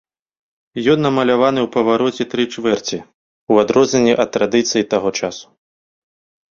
Ён 0.93 0.99
намаляваны 1.07 1.59
ў 1.63 1.67
павароце 1.75 2.23
тры 2.31 2.43
чвэрці, 2.55 2.97
у 3.53 3.61
адрозненне 3.67 4.13
ад 4.27 4.35
традыцыі 4.39 4.89
таго 4.97 5.09
часу. 5.23 5.45